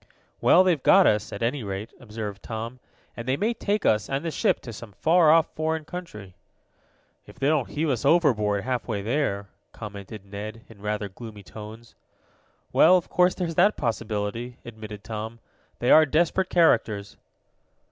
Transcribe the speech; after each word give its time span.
"Well, 0.39 0.63
they've 0.63 0.81
got 0.81 1.05
us, 1.05 1.31
at 1.31 1.43
any 1.43 1.61
rate," 1.63 1.93
observed 1.99 2.41
Tom, 2.41 2.79
"and 3.15 3.27
they 3.27 3.37
may 3.37 3.53
take 3.53 3.85
us 3.85 4.09
and 4.09 4.25
the 4.25 4.31
ship 4.31 4.59
to 4.61 4.73
some 4.73 4.93
far 4.93 5.29
off 5.29 5.53
foreign 5.53 5.85
country." 5.85 6.33
"If 7.27 7.37
they 7.37 7.45
don't 7.47 7.69
heave 7.69 7.87
us 7.89 8.03
overboard 8.03 8.63
half 8.63 8.87
way 8.87 9.03
there," 9.03 9.49
commented 9.73 10.25
Ned, 10.25 10.63
in 10.67 10.81
rather 10.81 11.07
gloomy 11.07 11.43
tones. 11.43 11.93
"Well, 12.73 12.97
of 12.97 13.09
course, 13.09 13.35
there's 13.35 13.53
that 13.53 13.77
possibility," 13.77 14.57
admitted 14.65 15.03
Tom. 15.03 15.37
"They 15.77 15.91
are 15.91 16.07
desperate 16.07 16.49
characters." 16.49 17.15